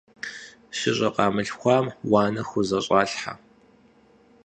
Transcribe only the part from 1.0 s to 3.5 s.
къамылъхуам уанэ хузэщӀалъхьэ.